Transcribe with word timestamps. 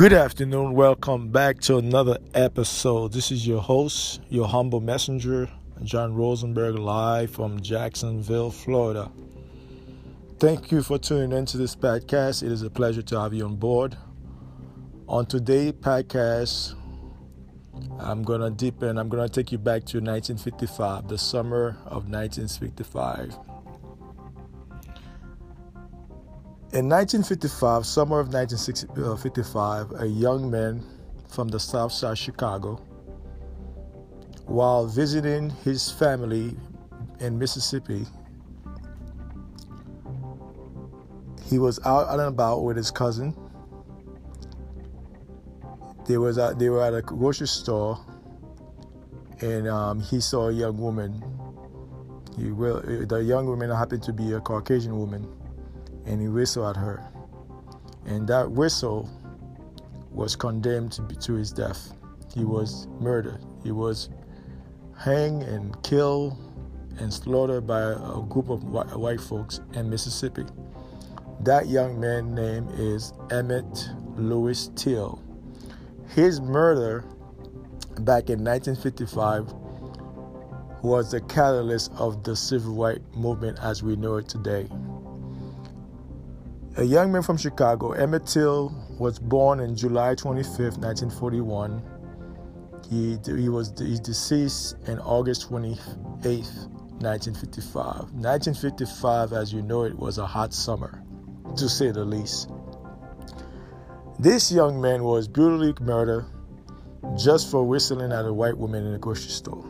Good 0.00 0.14
afternoon. 0.14 0.72
Welcome 0.72 1.28
back 1.28 1.60
to 1.60 1.76
another 1.76 2.16
episode. 2.32 3.12
This 3.12 3.30
is 3.30 3.46
your 3.46 3.60
host, 3.60 4.22
your 4.30 4.48
humble 4.48 4.80
messenger, 4.80 5.46
John 5.82 6.14
Rosenberg, 6.14 6.76
live 6.76 7.30
from 7.30 7.60
Jacksonville, 7.60 8.50
Florida. 8.50 9.12
Thank 10.38 10.72
you 10.72 10.82
for 10.82 10.96
tuning 10.96 11.36
into 11.36 11.58
this 11.58 11.76
podcast. 11.76 12.42
It 12.42 12.50
is 12.50 12.62
a 12.62 12.70
pleasure 12.70 13.02
to 13.02 13.20
have 13.20 13.34
you 13.34 13.44
on 13.44 13.56
board. 13.56 13.94
On 15.06 15.26
today's 15.26 15.72
podcast, 15.72 16.74
I'm 17.98 18.22
going 18.22 18.40
to 18.40 18.48
deepen, 18.48 18.96
I'm 18.96 19.10
going 19.10 19.28
to 19.28 19.30
take 19.30 19.52
you 19.52 19.58
back 19.58 19.84
to 19.84 19.98
1955, 19.98 21.08
the 21.08 21.18
summer 21.18 21.76
of 21.84 22.08
1955. 22.08 23.49
In 26.72 26.88
1955, 26.88 27.84
summer 27.84 28.20
of 28.20 28.32
1955, 28.32 30.02
a 30.02 30.06
young 30.06 30.48
man 30.48 30.80
from 31.26 31.48
the 31.48 31.58
south 31.58 31.90
side 31.90 32.12
of 32.12 32.18
Chicago, 32.18 32.76
while 34.46 34.86
visiting 34.86 35.50
his 35.64 35.90
family 35.90 36.56
in 37.18 37.36
Mississippi, 37.36 38.06
he 41.42 41.58
was 41.58 41.84
out 41.84 42.08
and 42.08 42.20
about 42.20 42.62
with 42.62 42.76
his 42.76 42.92
cousin. 42.92 43.34
They 46.06 46.18
was 46.18 46.38
at, 46.38 46.60
they 46.60 46.68
were 46.68 46.84
at 46.84 46.94
a 46.94 47.02
grocery 47.02 47.48
store, 47.48 47.98
and 49.40 49.66
um, 49.66 49.98
he 49.98 50.20
saw 50.20 50.50
a 50.50 50.52
young 50.52 50.78
woman. 50.78 51.20
He 52.38 52.52
will, 52.52 52.80
the 52.80 53.24
young 53.24 53.46
woman 53.46 53.70
happened 53.70 54.04
to 54.04 54.12
be 54.12 54.34
a 54.34 54.40
Caucasian 54.40 54.96
woman 54.96 55.26
and 56.06 56.20
he 56.20 56.28
whistled 56.28 56.76
at 56.76 56.80
her. 56.80 57.06
And 58.06 58.26
that 58.28 58.50
whistle 58.50 59.08
was 60.10 60.36
condemned 60.36 60.98
to 61.20 61.32
his 61.34 61.52
death. 61.52 61.92
He 62.34 62.44
was 62.44 62.86
murdered. 63.00 63.44
He 63.62 63.72
was 63.72 64.08
hanged 64.98 65.42
and 65.44 65.80
killed 65.82 66.36
and 66.98 67.12
slaughtered 67.12 67.66
by 67.66 67.80
a 67.80 68.20
group 68.28 68.50
of 68.50 68.64
white 68.64 69.20
folks 69.20 69.60
in 69.72 69.88
Mississippi. 69.88 70.44
That 71.40 71.68
young 71.68 71.98
man's 71.98 72.34
name 72.34 72.68
is 72.74 73.12
Emmett 73.30 73.88
Louis 74.16 74.70
Till. 74.76 75.22
His 76.08 76.40
murder 76.40 77.04
back 78.00 78.28
in 78.28 78.44
1955 78.44 79.52
was 80.82 81.10
the 81.10 81.20
catalyst 81.22 81.92
of 81.96 82.24
the 82.24 82.34
civil 82.34 82.74
rights 82.74 83.00
movement 83.14 83.58
as 83.62 83.82
we 83.82 83.96
know 83.96 84.16
it 84.16 84.28
today. 84.28 84.68
A 86.80 86.84
young 86.84 87.12
man 87.12 87.20
from 87.20 87.36
Chicago, 87.36 87.92
Emmett 87.92 88.24
Till 88.26 88.74
was 88.98 89.18
born 89.18 89.60
on 89.60 89.76
July 89.76 90.14
25, 90.14 90.78
1941. 90.78 91.82
He, 92.88 93.18
he 93.22 93.50
was 93.50 93.74
he 93.78 93.98
deceased 93.98 94.76
on 94.88 94.98
August 95.00 95.42
28, 95.42 95.76
1955. 96.24 97.84
1955, 98.14 99.32
as 99.34 99.52
you 99.52 99.60
know, 99.60 99.84
it 99.84 99.94
was 99.94 100.16
a 100.16 100.26
hot 100.26 100.54
summer, 100.54 101.02
to 101.54 101.68
say 101.68 101.90
the 101.90 102.02
least. 102.02 102.48
This 104.18 104.50
young 104.50 104.80
man 104.80 105.04
was 105.04 105.28
brutally 105.28 105.74
murdered 105.82 106.24
just 107.22 107.50
for 107.50 107.62
whistling 107.62 108.10
at 108.10 108.24
a 108.24 108.32
white 108.32 108.56
woman 108.56 108.86
in 108.86 108.94
a 108.94 108.98
grocery 108.98 109.32
store. 109.32 109.66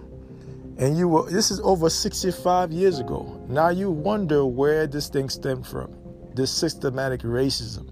And 0.79 0.97
you 0.97 1.09
were, 1.09 1.29
this 1.29 1.51
is 1.51 1.59
over 1.63 1.91
65 1.91 2.71
years 2.71 3.01
ago. 3.01 3.45
Now 3.49 3.71
you 3.71 3.91
wonder 3.91 4.47
where 4.47 4.87
this 4.87 5.09
thing 5.09 5.29
stemmed 5.29 5.67
from 5.67 6.00
this 6.35 6.51
systematic 6.51 7.21
racism. 7.23 7.91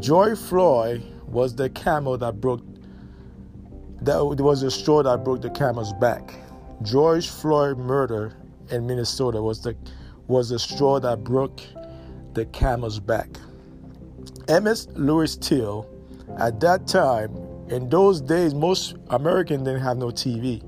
George 0.00 0.38
Floyd 0.38 1.02
was 1.26 1.54
the 1.54 1.70
camel 1.70 2.18
that 2.18 2.40
broke 2.40 2.62
that 4.02 4.22
was 4.22 4.60
the 4.60 4.70
straw 4.70 5.02
that 5.02 5.24
broke 5.24 5.40
the 5.40 5.50
camel's 5.50 5.92
back. 5.94 6.34
George 6.82 7.28
Floyd 7.28 7.78
murder 7.78 8.36
in 8.70 8.86
Minnesota 8.86 9.40
was 9.40 9.62
the 9.62 9.76
was 10.26 10.50
the 10.50 10.58
straw 10.58 11.00
that 11.00 11.24
broke 11.24 11.60
the 12.34 12.44
camel's 12.46 13.00
back. 13.00 13.28
Emmett 14.48 14.86
Louis 14.94 15.36
Till, 15.36 15.88
at 16.38 16.60
that 16.60 16.86
time, 16.86 17.34
in 17.68 17.88
those 17.88 18.20
days, 18.20 18.54
most 18.54 18.96
Americans 19.08 19.64
didn't 19.64 19.80
have 19.80 19.96
no 19.96 20.08
TV. 20.08 20.62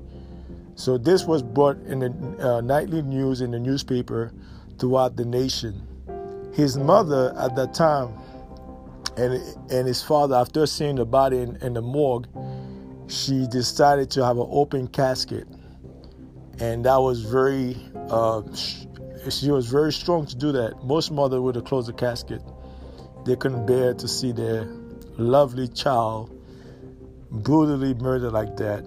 So 0.75 0.97
this 0.97 1.25
was 1.25 1.41
brought 1.41 1.77
in 1.85 1.99
the 1.99 2.37
uh, 2.39 2.61
nightly 2.61 3.01
news 3.01 3.41
in 3.41 3.51
the 3.51 3.59
newspaper 3.59 4.31
throughout 4.79 5.15
the 5.15 5.25
nation. 5.25 5.86
His 6.57 6.75
mother 6.75 7.35
at 7.37 7.55
that 7.55 7.75
time 7.75 8.17
and, 9.15 9.33
and 9.69 9.87
his 9.87 10.01
father, 10.01 10.35
after 10.35 10.65
seeing 10.65 10.95
the 10.95 11.05
body 11.05 11.37
in, 11.37 11.55
in 11.57 11.73
the 11.73 11.83
morgue, 11.83 12.27
she 13.07 13.45
decided 13.45 14.09
to 14.11 14.25
have 14.25 14.37
an 14.37 14.47
open 14.49 14.87
casket. 14.87 15.47
And 16.59 16.83
that 16.85 16.97
was 16.97 17.21
very, 17.21 17.77
uh, 18.09 18.41
she 19.29 19.51
was 19.51 19.67
very 19.67 19.93
strong 19.93 20.25
to 20.25 20.35
do 20.35 20.51
that. 20.51 20.83
Most 20.83 21.11
mothers 21.11 21.39
would 21.39 21.53
have 21.53 21.65
closed 21.65 21.89
the 21.89 21.93
casket. 21.93 22.41
They 23.23 23.35
couldn't 23.35 23.67
bear 23.67 23.93
to 23.93 24.07
see 24.07 24.31
their 24.31 24.65
lovely 25.17 25.67
child 25.67 26.35
brutally 27.29 27.93
murdered 27.93 28.31
like 28.31 28.57
that. 28.57 28.83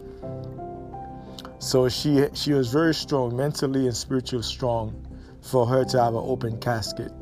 So 1.60 1.88
she 1.88 2.26
she 2.32 2.52
was 2.52 2.72
very 2.72 2.94
strong, 2.94 3.36
mentally 3.36 3.86
and 3.86 3.96
spiritually 3.96 4.42
strong, 4.42 5.06
for 5.40 5.66
her 5.66 5.84
to 5.84 6.02
have 6.02 6.14
an 6.14 6.24
open 6.24 6.58
casket. 6.58 7.12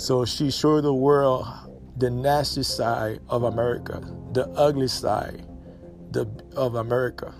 So 0.00 0.24
she 0.24 0.50
showed 0.50 0.84
the 0.84 0.94
world 0.94 1.46
the 1.98 2.08
nasty 2.08 2.62
side 2.62 3.20
of 3.28 3.42
America, 3.42 4.00
the 4.32 4.48
ugly 4.56 4.88
side 4.88 5.46
the, 6.12 6.26
of 6.56 6.76
America. 6.76 7.34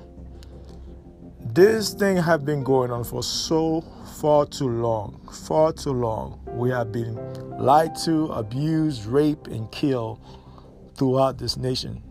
This 1.41 1.95
thing 1.95 2.19
have 2.19 2.45
been 2.45 2.63
going 2.63 2.91
on 2.91 3.03
for 3.05 3.23
so 3.23 3.81
far 4.21 4.45
too 4.45 4.69
long, 4.69 5.27
far 5.49 5.73
too 5.73 5.95
long. 5.95 6.39
We 6.49 6.69
have 6.69 6.93
been 6.93 7.15
lied 7.59 7.97
to, 8.05 8.27
abused, 8.27 9.07
raped, 9.07 9.47
and 9.47 9.73
killed 9.73 10.21
throughout 10.97 11.39
this 11.39 11.57
nation, 11.57 12.03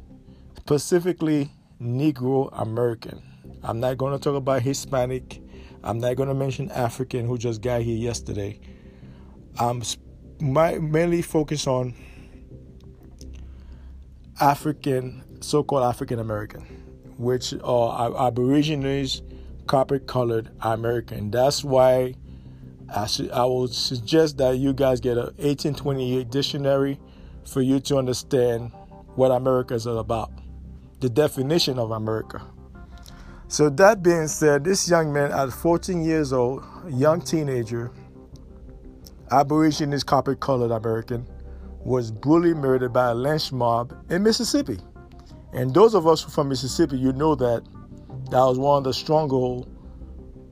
specifically 0.58 1.52
Negro 1.80 2.50
American. 2.54 3.22
I'm 3.62 3.80
not 3.80 4.00
going 4.00 4.18
to 4.18 4.20
talk 4.20 4.36
about 4.36 4.64
Hispanic. 4.64 5.44
I'm 5.84 6.00
not 6.00 6.16
going 6.16 6.30
to 6.30 6.36
mention 6.36 6.72
African 6.72 7.28
who 7.28 7.38
just 7.38 7.62
got 7.62 7.84
here 7.84 7.96
yesterday. 7.96 8.60
I'm 9.60 9.84
mainly 10.42 11.22
focus 11.22 11.68
on 11.68 11.94
African, 14.40 15.24
so-called 15.42 15.84
African 15.84 16.20
American, 16.20 16.62
which 17.18 17.54
are 17.64 18.28
Aborigines, 18.28 19.22
copper-colored 19.68 20.50
American. 20.62 21.30
That's 21.32 21.64
why 21.64 22.16
I, 22.96 23.06
su- 23.08 23.30
I 23.32 23.46
would 23.46 23.74
suggest 23.74 24.38
that 24.38 24.58
you 24.58 24.74
guys 24.74 25.00
get 25.00 25.18
a 25.18 25.32
1828 25.38 26.30
dictionary 26.30 27.00
for 27.46 27.62
you 27.62 27.80
to 27.82 27.98
understand 27.98 28.72
what 29.16 29.32
America 29.32 29.74
is 29.74 29.86
all 29.86 30.00
about, 30.00 30.32
the 31.00 31.10
definition 31.10 31.78
of 31.78 31.92
America. 31.92 32.42
So 33.48 33.70
that 33.72 34.04
being 34.04 34.28
said, 34.28 34.64
this 34.64 34.88
young 34.90 35.12
man 35.12 35.32
at 35.32 35.52
14 35.52 36.04
years 36.04 36.32
old, 36.32 36.64
young 36.88 37.20
teenager, 37.22 37.92
Aborigines 39.32 40.04
copper 40.04 40.36
colored 40.36 40.72
American, 40.72 41.28
was 41.84 42.12
brutally 42.12 42.54
murdered 42.54 42.94
by 42.94 43.12
a 43.12 43.16
lynch 43.16 43.52
mob 43.52 43.94
in 44.10 44.24
Mississippi. 44.24 44.80
And 45.54 45.74
those 45.74 45.96
of 45.96 46.08
us 46.08 46.22
from 46.22 46.50
Mississippi, 46.50 46.98
you 46.98 47.14
know 47.14 47.36
that 47.36 47.64
that 48.32 48.44
was 48.44 48.60
one 48.60 48.80
of 48.80 48.84
the 48.84 48.94
strongholds 48.94 49.68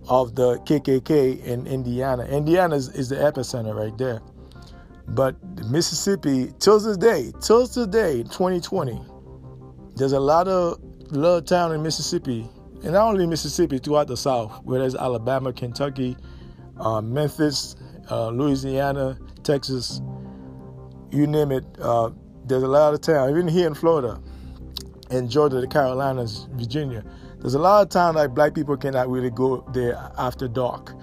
of 0.07 0.35
the 0.35 0.57
KKK 0.59 1.43
in 1.43 1.67
Indiana. 1.67 2.23
Indiana 2.25 2.75
is, 2.75 2.89
is, 2.89 3.09
the 3.09 3.15
epicenter 3.15 3.75
right 3.75 3.95
there. 3.97 4.21
But 5.09 5.35
Mississippi, 5.69 6.53
till 6.59 6.79
this 6.79 6.97
day, 6.97 7.31
till 7.41 7.67
today, 7.67 8.23
2020, 8.23 8.99
there's 9.95 10.13
a 10.13 10.19
lot 10.19 10.47
of 10.47 10.81
little 11.11 11.41
town 11.41 11.73
in 11.73 11.83
Mississippi, 11.83 12.49
and 12.83 12.93
not 12.93 13.09
only 13.09 13.27
Mississippi, 13.27 13.79
throughout 13.79 14.07
the 14.07 14.17
South, 14.17 14.63
where 14.63 14.79
there's 14.79 14.95
Alabama, 14.95 15.53
Kentucky, 15.53 16.17
uh, 16.79 17.01
Memphis, 17.01 17.75
uh, 18.09 18.29
Louisiana, 18.29 19.17
Texas, 19.43 20.01
you 21.11 21.27
name 21.27 21.51
it. 21.51 21.65
Uh, 21.79 22.11
there's 22.45 22.63
a 22.63 22.67
lot 22.67 22.93
of 22.93 23.01
town, 23.01 23.29
even 23.29 23.47
here 23.47 23.67
in 23.67 23.73
Florida, 23.73 24.21
in 25.11 25.29
Georgia, 25.29 25.59
the 25.61 25.67
Carolinas, 25.67 26.47
Virginia. 26.53 27.03
There's 27.39 27.53
a 27.53 27.59
lot 27.59 27.81
of 27.81 27.89
time 27.89 28.15
like 28.15 28.33
black 28.33 28.55
people 28.55 28.75
cannot 28.77 29.09
really 29.09 29.29
go 29.29 29.65
there 29.73 29.95
after 30.17 30.47
dark. 30.47 30.93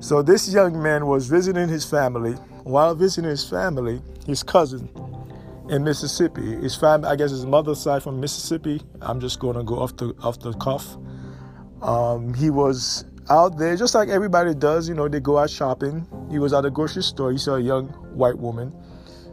So 0.00 0.22
this 0.22 0.52
young 0.52 0.80
man 0.80 1.06
was 1.06 1.28
visiting 1.28 1.68
his 1.68 1.84
family. 1.84 2.32
While 2.62 2.94
visiting 2.94 3.30
his 3.30 3.48
family, 3.48 4.00
his 4.26 4.42
cousin 4.42 4.88
in 5.68 5.84
Mississippi, 5.84 6.56
his 6.56 6.76
family, 6.76 7.08
I 7.08 7.16
guess 7.16 7.30
his 7.30 7.46
mother's 7.46 7.80
side 7.80 8.02
from 8.02 8.20
Mississippi. 8.20 8.82
I'm 9.00 9.20
just 9.20 9.40
going 9.40 9.56
to 9.56 9.62
go 9.62 9.78
off 9.78 9.96
the 9.96 10.14
off 10.22 10.38
the 10.40 10.52
cuff. 10.54 10.96
Um, 11.82 12.34
he 12.34 12.50
was 12.50 13.04
out 13.30 13.58
there, 13.58 13.76
just 13.76 13.94
like 13.94 14.08
everybody 14.08 14.54
does. 14.54 14.88
You 14.88 14.94
know, 14.94 15.08
they 15.08 15.20
go 15.20 15.38
out 15.38 15.50
shopping. 15.50 16.06
He 16.30 16.38
was 16.38 16.52
at 16.52 16.64
a 16.64 16.70
grocery 16.70 17.02
store. 17.02 17.32
He 17.32 17.38
saw 17.38 17.56
a 17.56 17.60
young 17.60 17.88
white 18.14 18.38
woman. 18.38 18.72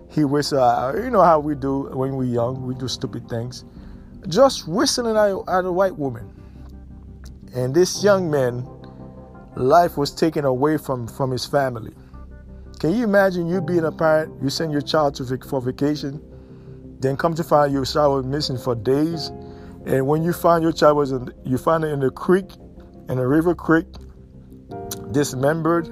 He 0.09 0.23
whistled. 0.23 0.61
Uh, 0.61 0.93
you 0.95 1.09
know 1.09 1.23
how 1.23 1.39
we 1.39 1.55
do 1.55 1.89
when 1.93 2.15
we're 2.15 2.25
young. 2.25 2.65
We 2.65 2.75
do 2.75 2.87
stupid 2.87 3.29
things. 3.29 3.65
Just 4.27 4.67
whistling 4.67 5.15
at, 5.15 5.57
at 5.57 5.65
a 5.65 5.71
white 5.71 5.95
woman. 5.95 6.31
And 7.53 7.73
this 7.73 8.03
young 8.03 8.29
man, 8.29 8.67
life 9.55 9.97
was 9.97 10.11
taken 10.11 10.45
away 10.45 10.77
from, 10.77 11.07
from 11.07 11.31
his 11.31 11.45
family. 11.45 11.93
Can 12.79 12.93
you 12.93 13.05
imagine 13.05 13.47
you 13.47 13.61
being 13.61 13.85
a 13.85 13.91
parent? 13.91 14.41
You 14.43 14.49
send 14.49 14.71
your 14.71 14.81
child 14.81 15.15
to 15.15 15.37
for 15.37 15.61
vacation, 15.61 16.21
then 16.99 17.15
come 17.15 17.33
to 17.35 17.43
find 17.43 17.71
your 17.71 17.85
child 17.85 18.17
was 18.17 18.25
missing 18.25 18.57
for 18.57 18.75
days, 18.75 19.29
and 19.85 20.05
when 20.05 20.23
you 20.23 20.33
find 20.33 20.61
your 20.61 20.73
child 20.73 20.97
was 20.97 21.11
in, 21.11 21.31
you 21.45 21.57
find 21.57 21.83
it 21.83 21.87
in 21.87 21.99
the 21.99 22.09
creek, 22.09 22.45
in 23.09 23.19
a 23.19 23.27
river 23.27 23.55
creek, 23.55 23.85
dismembered. 25.11 25.89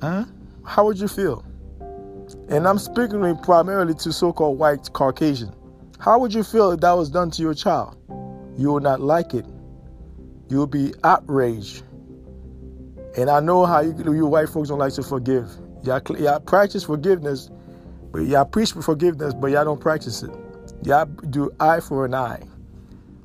Huh? 0.00 0.24
How 0.64 0.84
would 0.86 0.98
you 0.98 1.08
feel? 1.08 1.44
And 2.48 2.66
I'm 2.66 2.78
speaking 2.78 3.36
primarily 3.42 3.94
to 3.94 4.12
so-called 4.12 4.58
white 4.58 4.92
Caucasian. 4.92 5.52
How 5.98 6.18
would 6.18 6.32
you 6.32 6.44
feel 6.44 6.70
if 6.70 6.80
that 6.80 6.92
was 6.92 7.10
done 7.10 7.30
to 7.32 7.42
your 7.42 7.54
child? 7.54 7.96
You 8.56 8.72
would 8.72 8.82
not 8.82 9.00
like 9.00 9.34
it. 9.34 9.46
You 10.48 10.60
would 10.60 10.70
be 10.70 10.94
outraged. 11.04 11.82
And 13.16 13.28
I 13.28 13.40
know 13.40 13.66
how 13.66 13.80
you, 13.80 13.94
you 14.12 14.26
white 14.26 14.48
folks 14.48 14.68
don't 14.68 14.78
like 14.78 14.94
to 14.94 15.02
forgive. 15.02 15.50
Y'all, 15.82 16.00
y'all 16.18 16.40
practice 16.40 16.84
forgiveness, 16.84 17.50
but 18.12 18.20
y'all 18.20 18.44
preach 18.44 18.72
forgiveness, 18.72 19.34
but 19.34 19.50
y'all 19.50 19.64
don't 19.64 19.80
practice 19.80 20.22
it. 20.22 20.30
Y'all 20.84 21.06
do 21.06 21.50
eye 21.60 21.80
for 21.80 22.04
an 22.04 22.14
eye. 22.14 22.42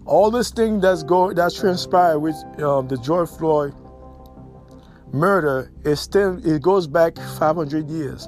All 0.05 0.29
this 0.31 0.51
thing 0.51 0.81
that's 0.81 1.03
going 1.03 1.35
that's 1.35 1.59
transpired 1.59 2.19
with 2.19 2.35
um, 2.61 2.87
the 2.87 2.97
George 2.97 3.29
Floyd 3.29 3.73
murder 5.13 5.71
is 5.85 5.99
still 5.99 6.45
it 6.45 6.61
goes 6.61 6.87
back 6.87 7.15
500 7.15 7.89
years. 7.89 8.27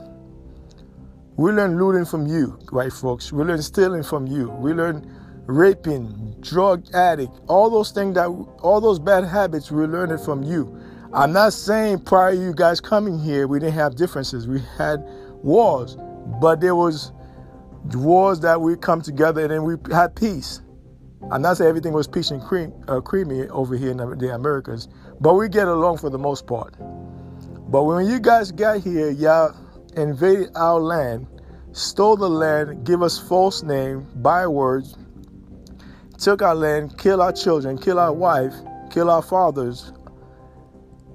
We 1.38 1.52
learn 1.52 1.78
looting 1.78 2.06
from 2.06 2.28
you, 2.28 2.58
white 2.70 2.94
folks. 2.94 3.34
We 3.34 3.44
learn 3.44 3.62
stealing 3.62 4.04
from 4.04 4.26
you. 4.26 4.50
We 4.52 4.72
learn 4.72 5.12
raping, 5.48 6.36
drug 6.40 6.86
addict, 6.94 7.34
all 7.48 7.70
those 7.70 7.92
things 7.92 8.16
that 8.16 8.28
all 8.28 8.80
those 8.80 9.00
bad 9.00 9.26
habits 9.26 9.70
we 9.70 9.86
learned 9.86 10.14
it 10.14 10.20
from 10.22 10.44
you. 10.44 10.80
I'm 11.14 11.34
not 11.34 11.54
saying 11.54 12.00
prior 12.02 12.32
to 12.32 12.38
you 12.42 12.54
guys 12.54 12.80
coming 12.80 13.20
here 13.20 13.48
we 13.48 13.60
didn't 13.60 13.74
have 13.76 13.96
differences. 13.96 14.48
We 14.48 14.62
had 14.78 15.04
wars, 15.44 15.98
but 16.42 16.62
there 16.62 16.76
was 16.76 17.12
wars 17.94 18.40
that 18.40 18.62
we 18.62 18.78
come 18.78 19.02
together 19.02 19.42
and 19.42 19.52
then 19.52 19.64
we 19.64 19.76
had 19.94 20.16
peace. 20.16 20.62
I'm 21.32 21.42
not 21.42 21.58
saying 21.58 21.70
everything 21.70 21.94
was 21.94 22.08
peach 22.08 22.30
and 22.32 22.42
cream, 22.42 22.72
uh, 22.88 23.02
creamy 23.02 23.48
over 23.50 23.76
here 23.76 23.92
in 23.92 23.98
the 23.98 24.34
Americas, 24.34 24.88
but 25.20 25.34
we 25.34 25.50
get 25.50 25.68
along 25.68 25.98
for 25.98 26.10
the 26.10 26.20
most 26.20 26.46
part. 26.46 26.76
But 27.72 27.84
when 27.84 28.06
you 28.06 28.20
guys 28.20 28.52
got 28.52 28.82
here, 28.82 29.10
y'all 29.10 29.56
invaded 29.98 30.50
our 30.56 30.80
land, 30.80 31.28
stole 31.72 32.16
the 32.16 32.30
land, 32.30 32.86
give 32.86 33.02
us 33.02 33.18
false 33.18 33.64
name, 33.64 34.06
bywords, 34.16 34.98
took 36.20 36.44
our 36.44 36.56
land, 36.56 36.98
kill 37.00 37.22
our 37.22 37.32
children, 37.32 37.78
kill 37.78 38.00
our 38.00 38.14
wife, 38.14 38.54
kill 38.92 39.10
our 39.10 39.24
fathers, 39.24 39.92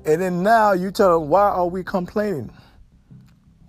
and 0.04 0.20
then 0.20 0.42
now 0.42 0.72
you 0.72 0.90
tell 0.90 1.20
them 1.20 1.28
why 1.28 1.42
are 1.42 1.66
we 1.66 1.84
complaining? 1.84 2.50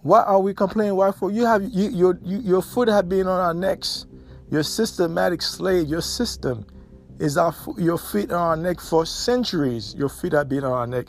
Why 0.01 0.21
are 0.21 0.39
we 0.39 0.53
complaining? 0.53 0.95
Why 0.95 1.11
for 1.11 1.29
you 1.29 1.45
have 1.45 1.61
you, 1.63 1.89
your 1.89 2.19
you, 2.23 2.39
your 2.39 2.61
foot 2.61 2.87
have 2.87 3.07
been 3.07 3.27
on 3.27 3.39
our 3.39 3.53
necks. 3.53 4.05
Your 4.51 4.63
systematic 4.63 5.41
slave, 5.41 5.87
your 5.87 6.01
system 6.01 6.65
is 7.19 7.37
our 7.37 7.55
your 7.77 7.97
feet 7.97 8.31
on 8.31 8.39
our 8.39 8.57
neck 8.57 8.81
for 8.81 9.05
centuries. 9.05 9.95
Your 9.95 10.09
feet 10.09 10.33
have 10.33 10.49
been 10.49 10.65
on 10.65 10.73
our 10.73 10.87
neck. 10.87 11.07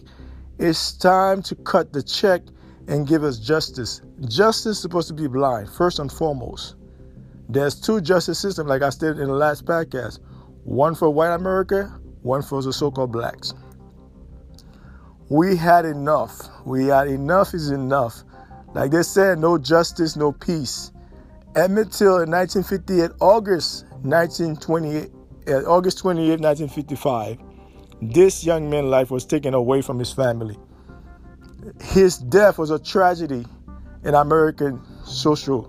It's 0.58 0.92
time 0.92 1.42
to 1.42 1.56
cut 1.56 1.92
the 1.92 2.04
check 2.04 2.42
and 2.86 3.06
give 3.06 3.24
us 3.24 3.38
justice. 3.38 4.00
Justice 4.20 4.76
is 4.76 4.80
supposed 4.80 5.08
to 5.08 5.14
be 5.14 5.26
blind, 5.26 5.68
first 5.68 5.98
and 5.98 6.10
foremost. 6.10 6.76
There's 7.48 7.74
two 7.74 8.00
justice 8.00 8.38
systems, 8.38 8.68
like 8.68 8.82
I 8.82 8.90
stated 8.90 9.18
in 9.18 9.26
the 9.26 9.34
last 9.34 9.64
podcast. 9.64 10.20
One 10.62 10.94
for 10.94 11.10
white 11.10 11.34
America, 11.34 11.92
one 12.22 12.42
for 12.42 12.62
the 12.62 12.72
so-called 12.72 13.10
blacks. 13.10 13.54
We 15.28 15.56
had 15.56 15.84
enough. 15.84 16.48
We 16.64 16.86
had 16.86 17.08
enough 17.08 17.54
is 17.54 17.70
enough. 17.70 18.22
Like 18.72 18.92
they 18.92 19.02
said, 19.02 19.40
no 19.40 19.58
justice, 19.58 20.14
no 20.14 20.30
peace. 20.30 20.92
Emmett 21.54 21.92
Till 21.92 22.20
in 22.20 22.30
1958, 22.30 23.10
August 23.20 23.84
1928, 24.02 25.10
uh, 25.48 25.52
August 25.68 25.98
28, 25.98 26.40
1955, 26.40 27.38
this 28.00 28.42
young 28.42 28.70
man's 28.70 28.86
life 28.86 29.10
was 29.10 29.26
taken 29.26 29.52
away 29.52 29.82
from 29.82 29.98
his 29.98 30.10
family. 30.12 30.58
His 31.82 32.16
death 32.16 32.56
was 32.56 32.70
a 32.70 32.78
tragedy 32.78 33.44
in 34.02 34.14
American 34.14 34.80
social 35.04 35.68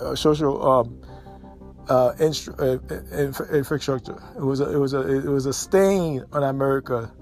uh, 0.00 0.14
social 0.16 0.68
um, 0.68 1.00
uh, 1.88 2.12
instru- 2.18 2.58
uh, 2.58 3.54
infrastructure. 3.54 4.20
It 4.36 4.42
was 4.42 4.60
a, 4.60 4.72
it 4.72 4.76
was 4.76 4.92
a 4.92 5.00
it 5.08 5.30
was 5.30 5.46
a 5.46 5.52
stain 5.52 6.24
on 6.32 6.42
America 6.42 7.12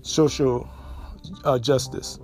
social 0.00 0.66
uh, 1.44 1.58
justice. 1.58 2.18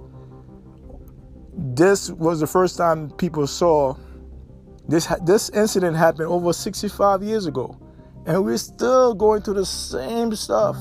This 1.54 2.10
was 2.10 2.40
the 2.40 2.46
first 2.46 2.78
time 2.78 3.10
people 3.10 3.46
saw 3.46 3.96
this 4.88 5.06
this 5.24 5.48
incident 5.50 5.96
happened 5.96 6.28
over 6.28 6.52
65 6.52 7.22
years 7.22 7.46
ago, 7.46 7.78
and 8.26 8.44
we're 8.44 8.56
still 8.58 9.14
going 9.14 9.42
through 9.42 9.54
the 9.54 9.66
same 9.66 10.34
stuff. 10.34 10.76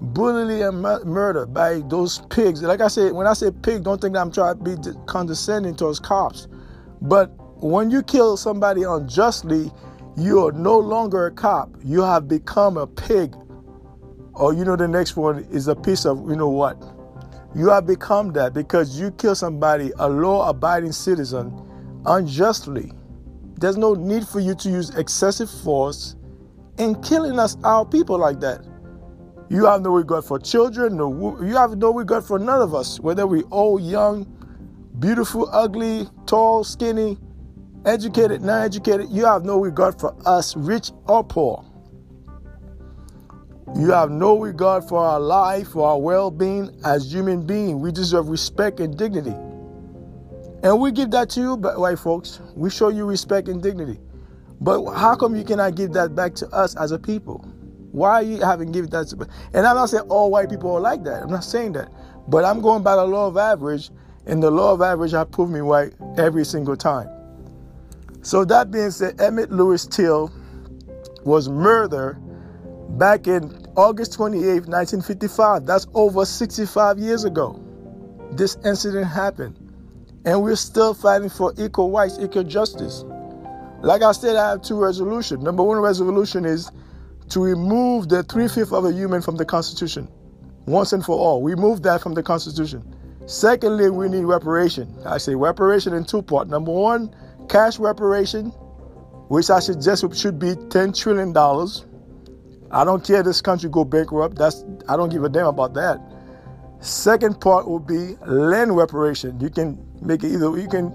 Bullying 0.00 0.62
and 0.62 0.82
murder 0.82 1.46
by 1.46 1.80
those 1.88 2.20
pigs. 2.28 2.62
Like 2.62 2.82
I 2.82 2.88
said, 2.88 3.12
when 3.12 3.26
I 3.26 3.32
say 3.32 3.50
pig, 3.50 3.84
don't 3.84 4.00
think 4.00 4.16
I'm 4.16 4.30
trying 4.30 4.58
to 4.58 4.64
be 4.64 4.76
condescending 5.06 5.76
towards 5.76 5.98
cops. 5.98 6.46
But 7.00 7.30
when 7.62 7.90
you 7.90 8.02
kill 8.02 8.36
somebody 8.36 8.82
unjustly, 8.82 9.72
you 10.16 10.46
are 10.46 10.52
no 10.52 10.78
longer 10.78 11.26
a 11.26 11.30
cop. 11.30 11.70
You 11.82 12.02
have 12.02 12.28
become 12.28 12.76
a 12.76 12.86
pig. 12.86 13.34
Or 14.34 14.52
you 14.52 14.64
know, 14.64 14.76
the 14.76 14.88
next 14.88 15.16
one 15.16 15.44
is 15.50 15.68
a 15.68 15.74
piece 15.74 16.04
of 16.04 16.28
you 16.28 16.36
know 16.36 16.50
what? 16.50 16.76
You 17.54 17.70
have 17.70 17.86
become 17.86 18.32
that 18.32 18.52
because 18.52 18.98
you 18.98 19.12
kill 19.12 19.34
somebody, 19.34 19.92
a 19.98 20.08
law 20.08 20.48
abiding 20.48 20.92
citizen, 20.92 21.52
unjustly. 22.04 22.92
There's 23.64 23.78
no 23.78 23.94
need 23.94 24.28
for 24.28 24.40
you 24.40 24.54
to 24.56 24.68
use 24.68 24.90
excessive 24.90 25.48
force 25.50 26.16
in 26.76 27.00
killing 27.00 27.38
us, 27.38 27.56
our 27.64 27.86
people, 27.86 28.18
like 28.18 28.38
that. 28.40 28.62
You 29.48 29.64
have 29.64 29.80
no 29.80 29.88
regard 29.88 30.26
for 30.26 30.38
children, 30.38 30.98
no, 30.98 31.40
you 31.40 31.56
have 31.56 31.78
no 31.78 31.94
regard 31.94 32.26
for 32.26 32.38
none 32.38 32.60
of 32.60 32.74
us, 32.74 33.00
whether 33.00 33.26
we 33.26 33.42
old, 33.44 33.80
young, 33.80 34.26
beautiful, 34.98 35.48
ugly, 35.50 36.06
tall, 36.26 36.62
skinny, 36.62 37.16
educated, 37.86 38.42
non 38.42 38.66
educated. 38.66 39.08
You 39.08 39.24
have 39.24 39.46
no 39.46 39.58
regard 39.58 39.98
for 39.98 40.14
us, 40.26 40.54
rich 40.58 40.90
or 41.06 41.24
poor. 41.24 41.64
You 43.74 43.92
have 43.92 44.10
no 44.10 44.38
regard 44.38 44.84
for 44.84 44.98
our 44.98 45.18
life, 45.18 45.68
for 45.68 45.88
our 45.88 45.98
well 45.98 46.30
being 46.30 46.68
as 46.84 47.10
human 47.10 47.46
beings. 47.46 47.80
We 47.80 47.92
deserve 47.92 48.28
respect 48.28 48.80
and 48.80 48.94
dignity. 48.94 49.34
And 50.64 50.80
we 50.80 50.92
give 50.92 51.10
that 51.10 51.28
to 51.30 51.40
you, 51.40 51.56
white 51.56 51.98
folks. 51.98 52.40
We 52.56 52.70
show 52.70 52.88
you 52.88 53.04
respect 53.04 53.48
and 53.48 53.62
dignity. 53.62 54.00
But 54.62 54.94
how 54.94 55.14
come 55.14 55.36
you 55.36 55.44
cannot 55.44 55.74
give 55.74 55.92
that 55.92 56.14
back 56.16 56.34
to 56.36 56.48
us 56.48 56.74
as 56.76 56.90
a 56.90 56.98
people? 56.98 57.46
Why 57.92 58.12
are 58.12 58.22
you 58.22 58.40
having 58.40 58.72
given 58.72 58.88
that 58.90 59.08
to 59.08 59.28
And 59.52 59.66
I'm 59.66 59.76
not 59.76 59.90
saying 59.90 60.04
all 60.08 60.30
white 60.30 60.48
people 60.48 60.74
are 60.74 60.80
like 60.80 61.04
that. 61.04 61.22
I'm 61.22 61.30
not 61.30 61.44
saying 61.44 61.72
that. 61.74 61.92
But 62.28 62.46
I'm 62.46 62.62
going 62.62 62.82
by 62.82 62.96
the 62.96 63.04
law 63.04 63.26
of 63.26 63.36
average, 63.36 63.90
and 64.24 64.42
the 64.42 64.50
law 64.50 64.72
of 64.72 64.80
average 64.80 65.12
has 65.12 65.26
proved 65.30 65.52
me 65.52 65.60
white 65.60 65.92
every 66.16 66.46
single 66.46 66.76
time. 66.76 67.10
So 68.22 68.46
that 68.46 68.70
being 68.70 68.90
said, 68.90 69.20
Emmett 69.20 69.52
Louis 69.52 69.86
Till 69.86 70.32
was 71.24 71.50
murdered 71.50 72.16
back 72.98 73.26
in 73.26 73.66
August 73.76 74.14
28, 74.14 74.66
1955. 74.66 75.66
That's 75.66 75.86
over 75.92 76.24
65 76.24 76.98
years 76.98 77.24
ago. 77.24 77.62
This 78.32 78.56
incident 78.64 79.06
happened. 79.06 79.58
And 80.24 80.42
we're 80.42 80.56
still 80.56 80.94
fighting 80.94 81.28
for 81.28 81.52
equal 81.58 81.90
rights, 81.90 82.18
equal 82.20 82.44
justice. 82.44 83.04
Like 83.80 84.02
I 84.02 84.12
said, 84.12 84.36
I 84.36 84.50
have 84.50 84.62
two 84.62 84.80
resolutions. 84.80 85.42
Number 85.42 85.62
one 85.62 85.78
resolution 85.78 86.44
is 86.44 86.70
to 87.28 87.42
remove 87.42 88.08
the 88.08 88.22
three 88.22 88.48
fifths 88.48 88.72
of 88.72 88.84
a 88.84 88.92
human 88.92 89.20
from 89.20 89.36
the 89.36 89.44
Constitution 89.44 90.08
once 90.66 90.92
and 90.92 91.04
for 91.04 91.18
all. 91.18 91.42
Remove 91.42 91.82
that 91.82 92.00
from 92.00 92.14
the 92.14 92.22
Constitution. 92.22 92.82
Secondly, 93.26 93.90
we 93.90 94.08
need 94.08 94.24
reparation. 94.24 94.94
I 95.06 95.18
say 95.18 95.34
reparation 95.34 95.94
in 95.94 96.04
two 96.04 96.22
parts. 96.22 96.50
Number 96.50 96.72
one, 96.72 97.14
cash 97.48 97.78
reparation, 97.78 98.46
which 99.28 99.50
I 99.50 99.60
suggest 99.60 100.04
should 100.16 100.38
be 100.38 100.54
$10 100.54 100.96
trillion. 100.96 101.36
I 102.70 102.84
don't 102.84 103.04
care 103.04 103.22
this 103.22 103.40
country 103.40 103.70
go 103.70 103.84
bankrupt. 103.84 104.36
That's 104.36 104.64
I 104.88 104.96
don't 104.96 105.08
give 105.08 105.24
a 105.24 105.28
damn 105.28 105.46
about 105.46 105.74
that. 105.74 106.00
Second 106.84 107.40
part 107.40 107.66
will 107.66 107.78
be 107.78 108.14
land 108.26 108.76
reparation. 108.76 109.40
You 109.40 109.48
can 109.48 109.82
make 110.02 110.22
it 110.22 110.32
either 110.32 110.54
you 110.58 110.68
can 110.68 110.92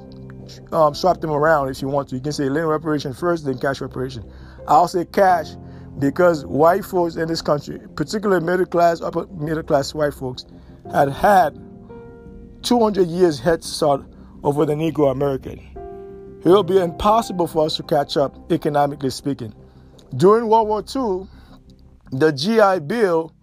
um, 0.71 0.93
swap 0.93 1.19
them 1.19 1.31
around 1.31 1.69
if 1.69 1.81
you 1.81 1.87
want 1.87 2.09
to. 2.09 2.15
You 2.15 2.21
can 2.21 2.31
say 2.31 2.47
land 2.47 2.69
reparation 2.69 3.11
first, 3.11 3.43
then 3.43 3.57
cash 3.57 3.81
reparation. 3.81 4.23
I'll 4.67 4.87
say 4.87 5.05
cash 5.05 5.55
because 5.97 6.45
white 6.45 6.85
folks 6.85 7.15
in 7.15 7.27
this 7.27 7.41
country, 7.41 7.79
particularly 7.95 8.45
middle 8.45 8.67
class, 8.67 9.01
upper 9.01 9.25
middle 9.29 9.63
class 9.63 9.95
white 9.95 10.13
folks, 10.13 10.45
had 10.91 11.09
had 11.09 11.59
200 12.61 13.07
years 13.07 13.39
head 13.39 13.63
start 13.63 14.03
over 14.43 14.67
the 14.67 14.75
Negro 14.75 15.11
American. 15.11 15.57
It 16.45 16.49
will 16.49 16.61
be 16.61 16.77
impossible 16.77 17.47
for 17.47 17.65
us 17.65 17.77
to 17.77 17.83
catch 17.83 18.15
up, 18.15 18.51
economically 18.51 19.09
speaking. 19.09 19.55
During 20.15 20.49
World 20.49 20.67
War 20.67 20.81
II, 20.81 21.27
the 22.11 22.31
GI 22.31 22.85
Bill 22.85 23.33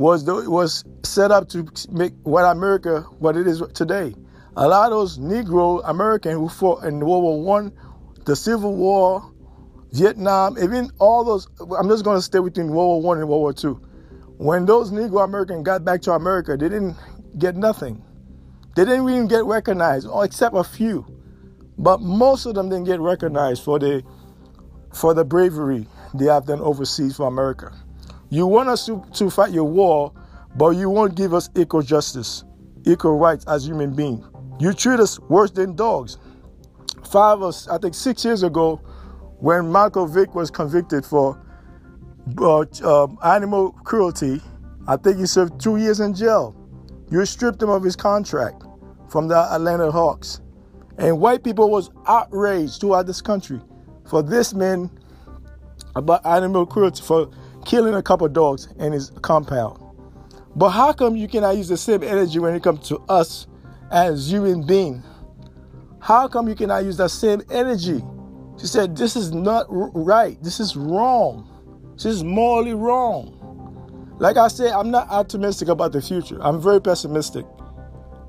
was 0.00 0.24
the, 0.24 0.50
was 0.50 0.82
set 1.04 1.30
up 1.30 1.48
to 1.50 1.68
make 1.90 2.14
what 2.22 2.44
America 2.44 3.02
what 3.18 3.36
it 3.36 3.46
is 3.46 3.62
today. 3.74 4.14
A 4.56 4.66
lot 4.66 4.90
of 4.90 4.98
those 4.98 5.18
Negro 5.18 5.82
Americans 5.84 6.34
who 6.36 6.48
fought 6.48 6.84
in 6.84 7.00
World 7.00 7.22
War 7.22 7.42
One, 7.42 7.72
the 8.24 8.34
Civil 8.34 8.74
War, 8.74 9.30
Vietnam, 9.92 10.56
even 10.58 10.90
all 10.98 11.22
those. 11.22 11.48
I'm 11.78 11.88
just 11.88 12.02
going 12.02 12.16
to 12.16 12.22
stay 12.22 12.40
between 12.40 12.68
World 12.68 13.02
War 13.02 13.02
One 13.02 13.18
and 13.18 13.28
World 13.28 13.40
War 13.42 13.52
Two. 13.52 13.74
When 14.38 14.64
those 14.64 14.90
Negro 14.90 15.22
Americans 15.22 15.64
got 15.64 15.84
back 15.84 16.00
to 16.02 16.12
America, 16.12 16.56
they 16.56 16.70
didn't 16.70 16.96
get 17.38 17.54
nothing. 17.54 18.02
They 18.76 18.86
didn't 18.86 19.06
even 19.06 19.28
get 19.28 19.44
recognized, 19.44 20.06
oh, 20.10 20.22
except 20.22 20.56
a 20.56 20.64
few. 20.64 21.04
But 21.76 22.00
most 22.00 22.46
of 22.46 22.54
them 22.54 22.70
didn't 22.70 22.86
get 22.86 23.00
recognized 23.00 23.62
for 23.62 23.78
the 23.78 24.02
for 24.94 25.12
the 25.12 25.26
bravery 25.26 25.86
they 26.14 26.24
have 26.24 26.46
done 26.46 26.60
overseas 26.60 27.16
for 27.16 27.28
America. 27.28 27.70
You 28.30 28.46
want 28.46 28.68
us 28.68 28.86
to, 28.86 29.04
to 29.14 29.28
fight 29.28 29.52
your 29.52 29.64
war, 29.64 30.12
but 30.56 30.70
you 30.70 30.88
won't 30.88 31.16
give 31.16 31.34
us 31.34 31.50
equal 31.56 31.82
justice, 31.82 32.44
equal 32.84 33.18
rights 33.18 33.44
as 33.46 33.66
human 33.66 33.94
beings. 33.94 34.24
You 34.60 34.72
treat 34.72 35.00
us 35.00 35.18
worse 35.18 35.50
than 35.50 35.74
dogs. 35.74 36.16
Five 37.10 37.42
or 37.42 37.52
I 37.70 37.78
think 37.78 37.94
six 37.94 38.24
years 38.24 38.44
ago, 38.44 38.76
when 39.40 39.72
Michael 39.72 40.06
Vick 40.06 40.34
was 40.34 40.50
convicted 40.50 41.04
for 41.04 41.40
uh, 42.38 42.60
uh, 42.84 43.06
animal 43.24 43.72
cruelty, 43.84 44.40
I 44.86 44.96
think 44.96 45.18
he 45.18 45.26
served 45.26 45.60
two 45.60 45.76
years 45.76 45.98
in 45.98 46.14
jail. 46.14 46.54
You 47.10 47.24
stripped 47.26 47.60
him 47.60 47.70
of 47.70 47.82
his 47.82 47.96
contract 47.96 48.62
from 49.08 49.26
the 49.26 49.36
Atlanta 49.36 49.90
Hawks. 49.90 50.40
And 50.98 51.20
white 51.20 51.42
people 51.42 51.70
was 51.70 51.90
outraged 52.06 52.80
throughout 52.80 53.06
this 53.06 53.20
country 53.20 53.60
for 54.06 54.22
this 54.22 54.54
man 54.54 54.90
about 55.96 56.24
animal 56.24 56.66
cruelty, 56.66 57.02
for 57.02 57.30
killing 57.64 57.94
a 57.94 58.02
couple 58.02 58.28
dogs 58.28 58.68
in 58.78 58.92
his 58.92 59.10
compound. 59.22 59.80
But 60.56 60.70
how 60.70 60.92
come 60.92 61.16
you 61.16 61.28
cannot 61.28 61.56
use 61.56 61.68
the 61.68 61.76
same 61.76 62.02
energy 62.02 62.38
when 62.38 62.54
it 62.54 62.62
comes 62.62 62.88
to 62.88 62.98
us 63.08 63.46
as 63.90 64.30
human 64.30 64.66
being? 64.66 65.02
How 66.00 66.28
come 66.28 66.48
you 66.48 66.54
cannot 66.54 66.84
use 66.84 66.96
that 66.96 67.10
same 67.10 67.42
energy? 67.50 68.02
She 68.58 68.66
said, 68.66 68.96
This 68.96 69.16
is 69.16 69.32
not 69.32 69.66
right. 69.68 70.42
This 70.42 70.60
is 70.60 70.76
wrong. 70.76 71.46
This 71.94 72.06
is 72.06 72.24
morally 72.24 72.74
wrong. 72.74 73.36
Like 74.18 74.36
I 74.36 74.48
said, 74.48 74.72
I'm 74.72 74.90
not 74.90 75.08
optimistic 75.08 75.68
about 75.68 75.92
the 75.92 76.02
future. 76.02 76.38
I'm 76.42 76.60
very 76.60 76.80
pessimistic. 76.80 77.46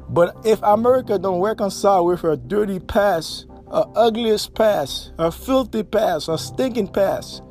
But 0.10 0.36
if 0.46 0.62
America 0.62 1.18
don't 1.18 1.42
reconcile 1.42 2.06
with 2.06 2.22
her 2.22 2.36
dirty 2.36 2.80
past, 2.80 3.48
her 3.72 3.86
ugliest 3.96 4.54
past, 4.54 5.14
her 5.18 5.32
filthy 5.32 5.84
past, 5.84 6.28
her 6.28 6.38
stinking 6.38 6.90
past, 6.90 7.44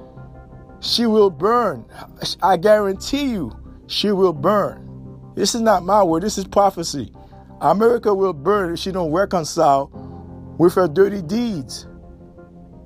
she 0.81 1.07
will 1.07 1.31
burn. 1.31 1.85
I 2.43 2.57
guarantee 2.57 3.31
you, 3.31 3.57
she 3.87 4.13
will 4.13 4.33
burn. 4.33 4.87
This 5.35 5.55
is 5.55 5.61
not 5.61 5.85
my 5.85 6.03
word, 6.03 6.23
this 6.23 6.39
is 6.39 6.47
prophecy. 6.47 7.13
America 7.61 8.13
will 8.15 8.33
burn 8.33 8.75
if 8.75 8.79
she 8.79 8.91
don't 8.91 9.13
reconcile 9.13 9.91
with 10.59 10.75
her 10.75 10.89
dirty 10.89 11.23
deeds. 11.23 11.87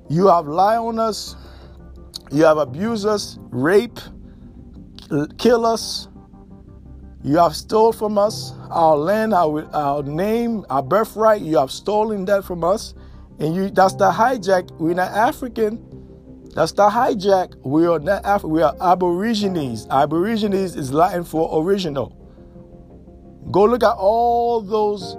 You 0.09 0.27
have 0.27 0.47
lied 0.47 0.77
on 0.77 0.99
us, 0.99 1.35
you 2.31 2.43
have 2.43 2.57
abused 2.57 3.05
us, 3.05 3.37
rape, 3.51 3.99
kill 5.37 5.65
us, 5.65 6.07
you 7.23 7.37
have 7.37 7.55
stolen 7.55 7.93
from 7.93 8.17
us 8.19 8.53
our 8.69 8.97
land, 8.97 9.33
our, 9.33 9.65
our 9.73 10.03
name, 10.03 10.65
our 10.69 10.83
birthright. 10.83 11.41
You 11.41 11.57
have 11.57 11.71
stolen 11.71 12.25
that 12.25 12.43
from 12.43 12.63
us. 12.63 12.93
And 13.39 13.55
you 13.55 13.69
that's 13.69 13.95
the 13.95 14.11
hijack. 14.11 14.69
We're 14.79 14.93
not 14.93 15.11
African. 15.11 15.94
That's 16.55 16.71
the 16.71 16.87
hijack. 16.89 17.53
We 17.65 17.85
are 17.85 17.99
not 17.99 18.21
Af- 18.23 18.45
we 18.45 18.61
are 18.61 18.73
Aborigines. 18.81 19.87
Aborigines 19.91 20.77
is 20.77 20.93
Latin 20.93 21.25
for 21.25 21.61
original. 21.61 22.15
Go 23.51 23.65
look 23.65 23.83
at 23.83 23.95
all 23.97 24.61
those 24.61 25.17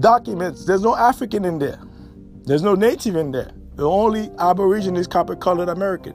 documents. 0.00 0.66
There's 0.66 0.82
no 0.82 0.94
African 0.94 1.46
in 1.46 1.58
there. 1.58 1.80
There's 2.44 2.62
no 2.62 2.74
native 2.74 3.16
in 3.16 3.32
there. 3.32 3.52
The 3.76 3.88
only 3.88 4.30
Aborigine 4.38 4.96
is 4.96 5.06
copper 5.06 5.34
colored 5.34 5.70
American. 5.70 6.14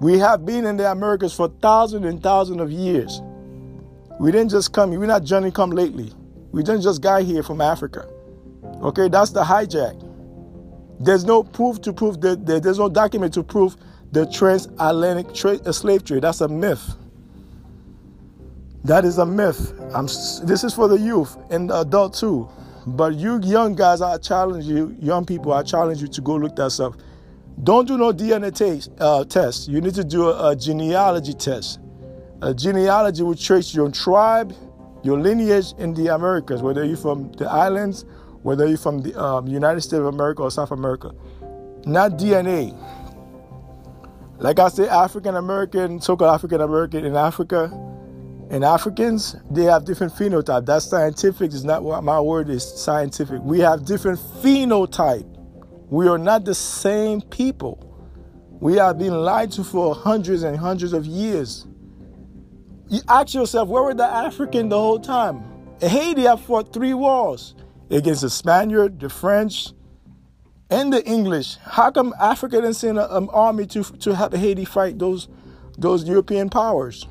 We 0.00 0.18
have 0.18 0.46
been 0.46 0.64
in 0.64 0.78
the 0.78 0.90
Americas 0.90 1.34
for 1.34 1.48
thousands 1.60 2.06
and 2.06 2.22
thousands 2.22 2.62
of 2.62 2.72
years. 2.72 3.20
We 4.18 4.32
didn't 4.32 4.50
just 4.50 4.72
come, 4.72 4.90
we're 4.90 5.06
not 5.06 5.22
Johnny 5.22 5.50
come 5.50 5.70
lately. 5.70 6.12
We 6.52 6.62
didn't 6.62 6.82
just 6.82 7.02
got 7.02 7.22
here 7.24 7.42
from 7.42 7.60
Africa. 7.60 8.08
Okay, 8.82 9.08
that's 9.08 9.30
the 9.30 9.42
hijack. 9.44 10.00
There's 11.00 11.24
no 11.24 11.42
proof 11.42 11.80
to 11.82 11.92
prove 11.92 12.20
that 12.20 12.46
there's 12.46 12.78
no 12.78 12.88
document 12.88 13.34
to 13.34 13.42
prove 13.42 13.76
the 14.12 14.26
transatlantic 14.26 15.34
trade, 15.34 15.66
uh, 15.66 15.72
slave 15.72 16.04
trade. 16.04 16.22
That's 16.22 16.40
a 16.40 16.48
myth. 16.48 16.96
That 18.84 19.04
is 19.04 19.18
a 19.18 19.26
myth. 19.26 19.72
I'm, 19.94 20.06
this 20.06 20.62
is 20.62 20.74
for 20.74 20.88
the 20.88 20.98
youth 20.98 21.36
and 21.50 21.70
the 21.70 21.80
adult 21.80 22.14
too. 22.14 22.48
But 22.86 23.14
you 23.14 23.40
young 23.42 23.74
guys, 23.74 24.02
I 24.02 24.18
challenge 24.18 24.66
you, 24.66 24.94
young 25.00 25.24
people, 25.24 25.52
I 25.52 25.62
challenge 25.62 26.02
you 26.02 26.08
to 26.08 26.20
go 26.20 26.36
look 26.36 26.54
that 26.56 26.70
stuff. 26.70 26.94
Don't 27.62 27.86
do 27.86 27.96
no 27.96 28.12
DNA 28.12 28.54
taste, 28.54 28.90
uh, 28.98 29.24
test. 29.24 29.68
You 29.68 29.80
need 29.80 29.94
to 29.94 30.04
do 30.04 30.28
a, 30.28 30.50
a 30.50 30.56
genealogy 30.56 31.32
test. 31.32 31.80
A 32.42 32.52
genealogy 32.52 33.22
will 33.22 33.36
trace 33.36 33.74
your 33.74 33.90
tribe, 33.90 34.54
your 35.02 35.18
lineage 35.18 35.72
in 35.78 35.94
the 35.94 36.14
Americas, 36.14 36.62
whether 36.62 36.84
you're 36.84 36.96
from 36.96 37.32
the 37.32 37.48
islands, 37.48 38.04
whether 38.44 38.68
you're 38.68 38.76
from 38.76 39.00
the 39.00 39.18
um, 39.18 39.46
United 39.48 39.80
States 39.80 39.98
of 39.98 40.04
America 40.04 40.42
or 40.42 40.50
South 40.50 40.70
America. 40.70 41.12
Not 41.86 42.12
DNA. 42.12 42.76
Like 44.38 44.58
I 44.58 44.68
say, 44.68 44.86
African 44.86 45.34
American, 45.36 45.98
so-called 45.98 46.34
African 46.34 46.60
American 46.60 47.06
in 47.06 47.16
Africa, 47.16 47.70
and 48.50 48.62
Africans, 48.62 49.34
they 49.50 49.64
have 49.64 49.86
different 49.86 50.12
phenotype. 50.12 50.66
That's 50.66 50.84
scientific. 50.84 51.54
Is 51.54 51.64
not 51.64 51.82
what 51.82 52.04
my 52.04 52.20
word 52.20 52.50
is. 52.50 52.62
Scientific. 52.62 53.40
We 53.40 53.60
have 53.60 53.86
different 53.86 54.20
phenotype. 54.20 55.24
We 55.88 56.06
are 56.08 56.18
not 56.18 56.44
the 56.44 56.54
same 56.54 57.22
people. 57.22 57.80
We 58.60 58.74
have 58.74 58.98
been 58.98 59.14
lied 59.14 59.52
to 59.52 59.64
for 59.64 59.94
hundreds 59.94 60.42
and 60.42 60.58
hundreds 60.58 60.92
of 60.92 61.06
years. 61.06 61.66
You 62.90 63.00
ask 63.08 63.32
yourself, 63.32 63.70
where 63.70 63.82
were 63.82 63.94
the 63.94 64.04
African 64.04 64.68
the 64.68 64.78
whole 64.78 65.00
time? 65.00 65.42
Haiti 65.80 66.22
have 66.22 66.42
fought 66.42 66.74
three 66.74 66.92
wars 66.92 67.54
against 67.90 68.22
the 68.22 68.30
Spaniard, 68.30 69.00
the 69.00 69.08
French, 69.08 69.72
and 70.70 70.92
the 70.92 71.04
English. 71.04 71.56
How 71.62 71.90
come 71.90 72.14
Africa 72.20 72.56
didn't 72.56 72.74
send 72.74 72.98
an 72.98 73.06
um, 73.10 73.30
army 73.32 73.66
to 73.66 73.84
to 73.84 74.14
help 74.14 74.34
Haiti 74.34 74.64
fight 74.64 74.98
those 74.98 75.28
those 75.78 76.04
European 76.04 76.50
powers? 76.50 77.06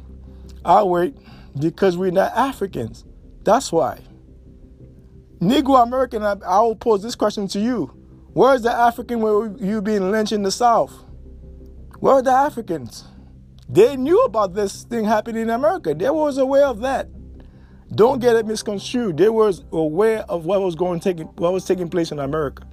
I'll 0.66 0.90
wait 0.90 1.16
because 1.60 1.98
we're 1.98 2.12
not 2.12 2.32
Africans. 2.36 3.06
That's 3.44 3.72
why. 3.72 4.00
Negro 5.40 5.84
American, 5.84 6.24
I, 6.24 6.36
I 6.46 6.62
will 6.62 6.76
pose 6.76 7.04
this 7.04 7.16
question 7.16 7.48
to 7.50 7.60
you. 7.60 7.88
Where's 8.34 8.62
the 8.62 8.72
African 8.72 9.20
where 9.22 9.48
you 9.58 9.82
being 9.82 10.10
lynched 10.10 10.32
in 10.32 10.44
the 10.44 10.52
South? 10.52 10.94
Where 12.00 12.16
are 12.16 12.22
the 12.22 12.32
Africans? 12.32 13.04
They 13.70 13.96
knew 13.96 14.24
about 14.24 14.54
this 14.54 14.84
thing 14.84 15.06
happening 15.06 15.44
in 15.44 15.50
America. 15.50 15.94
They 15.94 16.10
was 16.10 16.38
aware 16.38 16.66
of 16.66 16.80
that. 16.80 17.10
Don't 17.96 18.20
get 18.20 18.36
it 18.36 18.46
misconstrued. 18.46 19.18
They 19.18 19.30
were 19.30 19.54
aware 19.72 20.22
of 20.30 20.46
what 20.46 20.62
was 20.62 20.76
going 20.76 21.00
taking 21.00 21.28
what 21.36 21.54
was 21.54 21.66
taking 21.66 21.90
place 21.90 22.12
in 22.12 22.20
America. 22.20 22.66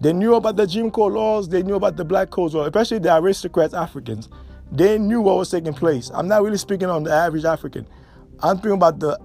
They 0.00 0.12
knew 0.12 0.34
about 0.34 0.56
the 0.56 0.66
Jim 0.66 0.90
Crow 0.90 1.06
laws. 1.06 1.48
They 1.48 1.62
knew 1.62 1.74
about 1.76 1.96
the 1.96 2.04
black 2.04 2.30
codes, 2.30 2.54
especially 2.54 2.98
the 2.98 3.16
aristocrats, 3.16 3.72
Africans. 3.72 4.28
They 4.72 4.98
knew 4.98 5.20
what 5.20 5.36
was 5.36 5.50
taking 5.50 5.74
place. 5.74 6.10
I'm 6.12 6.26
not 6.26 6.42
really 6.42 6.58
speaking 6.58 6.88
on 6.88 7.04
the 7.04 7.12
average 7.12 7.44
African. 7.44 7.86
I'm 8.42 8.56
speaking 8.56 8.72
about 8.72 8.98
the 8.98 9.16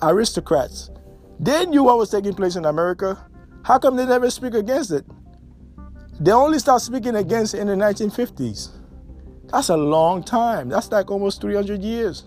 aristocrats. 0.00 0.90
They 1.38 1.66
knew 1.66 1.82
what 1.82 1.98
was 1.98 2.10
taking 2.10 2.32
place 2.32 2.56
in 2.56 2.64
America. 2.64 3.18
How 3.64 3.78
come 3.78 3.96
they 3.96 4.06
never 4.06 4.30
speak 4.30 4.54
against 4.54 4.90
it? 4.90 5.04
They 6.18 6.30
only 6.32 6.58
start 6.60 6.80
speaking 6.80 7.16
against 7.16 7.54
it 7.54 7.58
in 7.58 7.66
the 7.66 7.74
1950s. 7.74 8.70
That's 9.46 9.68
a 9.68 9.76
long 9.76 10.22
time. 10.22 10.68
That's 10.70 10.90
like 10.90 11.10
almost 11.10 11.42
300 11.42 11.82
years. 11.82 12.24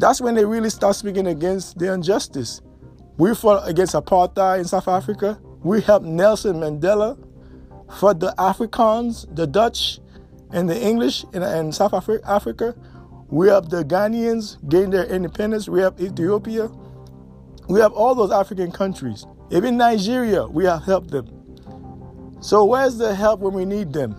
That's 0.00 0.18
when 0.18 0.34
they 0.34 0.46
really 0.46 0.70
start 0.70 0.96
speaking 0.96 1.26
against 1.26 1.78
the 1.78 1.92
injustice. 1.92 2.62
We 3.18 3.34
fought 3.34 3.68
against 3.68 3.92
apartheid 3.92 4.60
in 4.60 4.64
South 4.64 4.88
Africa. 4.88 5.38
We 5.62 5.82
helped 5.82 6.06
Nelson 6.06 6.56
Mandela 6.56 7.18
for 7.98 8.14
the 8.14 8.32
Afrikaans, 8.38 9.26
the 9.36 9.46
Dutch, 9.46 10.00
and 10.52 10.70
the 10.70 10.82
English 10.82 11.26
in, 11.34 11.42
in 11.42 11.70
South 11.70 11.92
Afri- 11.92 12.22
Africa. 12.26 12.74
We 13.28 13.48
helped 13.48 13.68
the 13.68 13.84
Ghanaians 13.84 14.56
gain 14.70 14.88
their 14.88 15.04
independence. 15.04 15.68
We 15.68 15.80
helped 15.80 16.00
Ethiopia. 16.00 16.70
We 17.68 17.78
have 17.80 17.92
all 17.92 18.14
those 18.14 18.32
African 18.32 18.72
countries. 18.72 19.26
Even 19.50 19.76
Nigeria, 19.76 20.46
we 20.46 20.64
have 20.64 20.82
helped 20.84 21.10
them. 21.10 21.28
So 22.40 22.64
where's 22.64 22.96
the 22.96 23.14
help 23.14 23.40
when 23.40 23.52
we 23.52 23.66
need 23.66 23.92
them? 23.92 24.16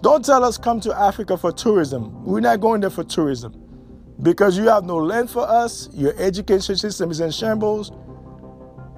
Don't 0.00 0.24
tell 0.24 0.42
us 0.42 0.56
come 0.56 0.80
to 0.80 0.98
Africa 0.98 1.36
for 1.36 1.52
tourism. 1.52 2.24
We're 2.24 2.40
not 2.40 2.60
going 2.60 2.80
there 2.80 2.88
for 2.88 3.04
tourism 3.04 3.65
because 4.22 4.56
you 4.56 4.68
have 4.68 4.84
no 4.84 4.96
land 4.96 5.30
for 5.30 5.48
us. 5.48 5.88
Your 5.92 6.14
education 6.18 6.76
system 6.76 7.10
is 7.10 7.20
in 7.20 7.30
shambles. 7.30 7.92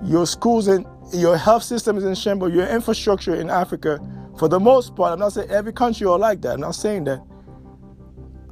Your 0.05 0.27
schools 0.27 0.69
and 0.69 0.87
your 1.13 1.37
health 1.37 1.63
system 1.63 1.97
is 1.97 2.05
in 2.05 2.15
shambles. 2.15 2.53
Your 2.53 2.67
infrastructure 2.67 3.35
in 3.35 3.51
Africa, 3.51 3.99
for 4.39 4.49
the 4.49 4.61
most 4.61 4.95
part, 4.95 5.13
I'm 5.13 5.19
not 5.19 5.33
saying 5.33 5.51
every 5.51 5.73
country 5.73 6.07
are 6.07 6.19
like 6.19 6.41
that. 6.43 6.55
I'm 6.55 6.61
not 6.61 6.75
saying 6.75 7.05
that. 7.05 7.21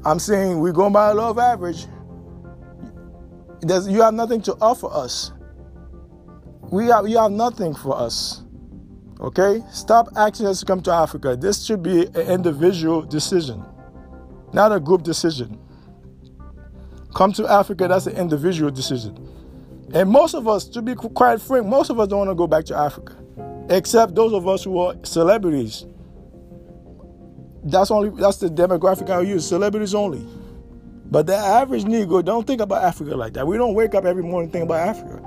I'm 0.04 0.18
saying 0.18 0.60
we're 0.60 0.72
going 0.72 0.92
by 0.92 1.10
a 1.10 1.14
law 1.14 1.30
of 1.30 1.38
average. 1.38 1.86
There's, 3.60 3.88
you 3.88 4.02
have 4.02 4.14
nothing 4.14 4.42
to 4.42 4.54
offer 4.60 4.88
us. 4.88 5.32
We 6.70 6.86
have, 6.86 7.08
you 7.08 7.18
have 7.18 7.32
nothing 7.32 7.74
for 7.74 7.96
us. 7.96 8.44
Okay? 9.20 9.62
Stop 9.72 10.08
asking 10.16 10.46
us 10.46 10.60
to 10.60 10.66
come 10.66 10.82
to 10.82 10.92
Africa. 10.92 11.36
This 11.36 11.64
should 11.64 11.82
be 11.82 12.06
an 12.06 12.28
individual 12.28 13.02
decision, 13.02 13.64
not 14.52 14.72
a 14.72 14.80
group 14.80 15.02
decision. 15.02 15.58
Come 17.16 17.32
to 17.32 17.50
Africa, 17.50 17.88
that's 17.88 18.06
an 18.06 18.14
individual 18.14 18.70
decision. 18.70 19.16
And 19.94 20.10
most 20.10 20.34
of 20.34 20.46
us, 20.46 20.66
to 20.66 20.82
be 20.82 20.94
quite 20.94 21.40
frank, 21.40 21.64
most 21.64 21.88
of 21.88 21.98
us 21.98 22.08
don't 22.08 22.18
want 22.18 22.30
to 22.30 22.34
go 22.34 22.46
back 22.46 22.66
to 22.66 22.76
Africa, 22.76 23.16
except 23.70 24.14
those 24.14 24.34
of 24.34 24.46
us 24.46 24.64
who 24.64 24.78
are 24.78 24.94
celebrities. 25.02 25.86
That's 27.64 27.90
only 27.90 28.10
that's 28.10 28.36
the 28.36 28.48
demographic 28.48 29.08
I 29.08 29.20
use, 29.22 29.48
celebrities 29.48 29.94
only. 29.94 30.26
But 31.06 31.26
the 31.26 31.36
average 31.36 31.84
Negro 31.84 32.22
don't 32.22 32.46
think 32.46 32.60
about 32.60 32.84
Africa 32.84 33.16
like 33.16 33.32
that. 33.32 33.46
We 33.46 33.56
don't 33.56 33.72
wake 33.72 33.94
up 33.94 34.04
every 34.04 34.22
morning 34.22 34.50
thinking 34.50 34.68
about 34.68 34.86
Africa, 34.86 35.26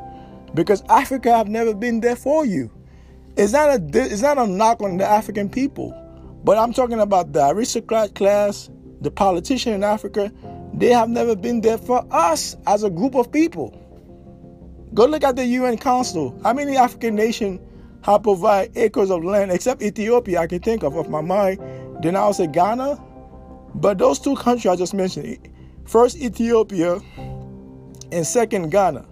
because 0.54 0.84
Africa 0.90 1.36
have 1.36 1.48
never 1.48 1.74
been 1.74 2.02
there 2.02 2.16
for 2.16 2.46
you. 2.46 2.70
It's 3.36 3.54
not 3.54 3.68
a 3.68 3.82
it's 3.96 4.22
not 4.22 4.38
a 4.38 4.46
knock 4.46 4.84
on 4.84 4.98
the 4.98 5.08
African 5.08 5.50
people, 5.50 5.90
but 6.44 6.56
I'm 6.56 6.72
talking 6.72 7.00
about 7.00 7.34
the 7.34 7.50
aristocrat 7.50 8.14
class, 8.14 8.70
the 9.02 9.10
politician 9.10 9.74
in 9.74 9.84
Africa. 9.84 10.32
They 10.74 10.90
have 10.90 11.10
never 11.10 11.36
been 11.36 11.62
there 11.62 11.78
for 11.78 12.06
us 12.12 12.56
as 12.68 12.84
a 12.84 12.90
group 12.90 13.16
of 13.16 13.32
people. 13.32 13.76
Go 14.94 15.06
look 15.06 15.24
at 15.24 15.36
the 15.36 15.46
UN 15.46 15.78
Council. 15.78 16.40
How 16.44 16.54
many 16.54 16.78
African 16.78 17.16
nations 17.16 17.60
have 18.02 18.24
provided 18.24 18.78
acres 18.78 19.12
of 19.12 19.24
land, 19.24 19.52
except 19.52 19.82
Ethiopia, 19.82 20.40
I 20.40 20.48
can 20.48 20.60
think 20.60 20.84
of 20.84 20.96
off 20.96 21.10
my 21.10 21.22
mind. 21.22 21.60
Then 22.02 22.16
I 22.16 22.26
will 22.26 22.34
say 22.34 22.48
Ghana. 22.48 23.00
But 23.76 23.98
those 23.98 24.20
two 24.20 24.36
countries 24.36 24.66
I 24.72 24.76
just 24.76 24.94
mentioned, 24.94 25.38
first 25.86 26.18
Ethiopia 26.18 27.00
and 28.12 28.26
second 28.26 28.70
Ghana. 28.72 29.06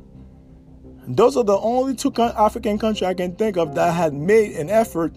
Those 1.08 1.38
are 1.38 1.44
the 1.44 1.58
only 1.58 1.96
two 1.96 2.12
African 2.18 2.78
countries 2.80 3.08
I 3.08 3.14
can 3.14 3.36
think 3.36 3.58
of 3.58 3.76
that 3.76 3.94
had 3.94 4.14
made 4.14 4.56
an 4.58 4.70
effort 4.70 5.16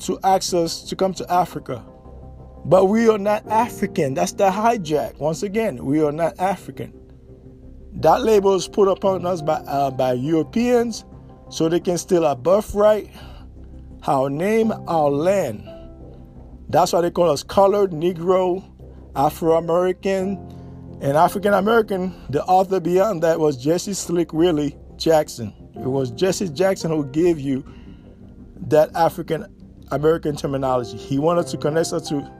to 0.00 0.18
access 0.24 0.82
to 0.84 0.96
come 0.96 1.14
to 1.14 1.30
Africa. 1.30 1.84
But 2.64 2.86
we 2.86 3.08
are 3.08 3.18
not 3.18 3.46
African. 3.46 4.14
That's 4.14 4.32
the 4.32 4.50
hijack. 4.50 5.18
Once 5.18 5.42
again, 5.42 5.84
we 5.84 6.02
are 6.02 6.12
not 6.12 6.38
African. 6.38 6.92
That 7.94 8.22
label 8.22 8.54
is 8.54 8.68
put 8.68 8.88
upon 8.88 9.26
us 9.26 9.42
by, 9.42 9.54
uh, 9.54 9.90
by 9.90 10.12
Europeans 10.12 11.04
so 11.48 11.68
they 11.68 11.80
can 11.80 11.98
steal 11.98 12.24
our 12.24 12.36
birthright, 12.36 13.10
our 14.06 14.30
name, 14.30 14.72
our 14.86 15.10
land. 15.10 15.68
That's 16.68 16.92
why 16.92 17.00
they 17.00 17.10
call 17.10 17.30
us 17.30 17.42
colored, 17.42 17.90
Negro, 17.90 18.64
Afro 19.16 19.56
American, 19.56 20.38
and 21.00 21.16
African 21.16 21.54
American. 21.54 22.14
The 22.30 22.44
author 22.44 22.78
beyond 22.78 23.22
that 23.22 23.40
was 23.40 23.56
Jesse 23.56 23.94
Slick 23.94 24.32
Willie 24.32 24.76
Jackson. 24.96 25.52
It 25.74 25.88
was 25.88 26.10
Jesse 26.12 26.48
Jackson 26.48 26.90
who 26.90 27.06
gave 27.06 27.40
you 27.40 27.64
that 28.68 28.94
African 28.94 29.46
American 29.90 30.36
terminology. 30.36 30.96
He 30.96 31.18
wanted 31.18 31.48
to 31.48 31.56
connect 31.56 31.92
us 31.92 32.08
to 32.10 32.30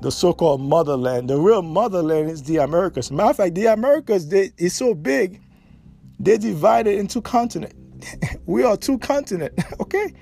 the 0.00 0.10
so-called 0.10 0.60
motherland. 0.60 1.28
The 1.28 1.38
real 1.38 1.62
motherland 1.62 2.30
is 2.30 2.42
the 2.42 2.58
Americas. 2.58 3.10
Matter 3.10 3.30
of 3.30 3.36
fact, 3.36 3.54
the 3.54 3.66
Americas 3.66 4.28
they, 4.28 4.52
is 4.56 4.74
so 4.74 4.94
big, 4.94 5.40
they 6.20 6.38
divided 6.38 6.98
into 6.98 7.20
continent. 7.20 7.74
we 8.46 8.62
are 8.64 8.76
two 8.76 8.98
continent. 8.98 9.54
Okay, 9.80 10.12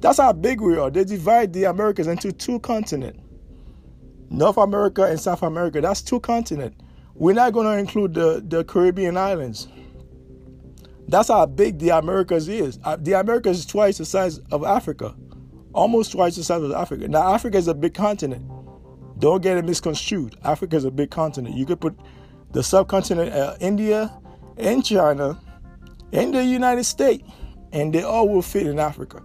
that's 0.00 0.18
how 0.18 0.32
big 0.32 0.60
we 0.60 0.76
are. 0.76 0.90
They 0.90 1.04
divide 1.04 1.52
the 1.52 1.64
Americas 1.64 2.08
into 2.08 2.32
two 2.32 2.58
continent. 2.60 3.20
North 4.28 4.56
America 4.56 5.04
and 5.04 5.20
South 5.20 5.42
America. 5.42 5.80
That's 5.80 6.02
two 6.02 6.18
continent. 6.20 6.74
We're 7.14 7.34
not 7.34 7.52
going 7.52 7.66
to 7.66 7.78
include 7.78 8.14
the, 8.14 8.44
the 8.46 8.64
Caribbean 8.64 9.16
islands. 9.16 9.68
That's 11.06 11.28
how 11.28 11.46
big 11.46 11.78
the 11.78 11.90
Americas 11.90 12.48
is. 12.48 12.78
Uh, 12.82 12.96
the 12.96 13.12
Americas 13.12 13.60
is 13.60 13.66
twice 13.66 13.98
the 13.98 14.04
size 14.04 14.38
of 14.50 14.64
Africa, 14.64 15.14
almost 15.72 16.12
twice 16.12 16.34
the 16.36 16.42
size 16.42 16.62
of 16.62 16.72
Africa. 16.72 17.06
Now, 17.06 17.32
Africa 17.32 17.58
is 17.58 17.68
a 17.68 17.74
big 17.74 17.94
continent. 17.94 18.44
Don't 19.18 19.42
get 19.42 19.56
it 19.56 19.64
misconstrued. 19.64 20.36
Africa 20.44 20.76
is 20.76 20.84
a 20.84 20.90
big 20.90 21.10
continent. 21.10 21.56
You 21.56 21.66
could 21.66 21.80
put 21.80 21.96
the 22.52 22.62
subcontinent 22.62 23.32
uh, 23.32 23.56
India 23.60 24.16
and 24.56 24.84
China 24.84 25.40
and 26.12 26.34
the 26.34 26.44
United 26.44 26.84
States, 26.84 27.28
and 27.72 27.92
they 27.92 28.02
all 28.02 28.28
will 28.28 28.42
fit 28.42 28.66
in 28.66 28.78
Africa. 28.78 29.22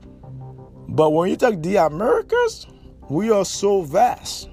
But 0.87 1.11
when 1.11 1.29
you 1.29 1.35
talk 1.35 1.61
the 1.61 1.77
Americas, 1.77 2.67
we 3.09 3.31
are 3.31 3.45
so 3.45 3.81
vast. 3.81 4.49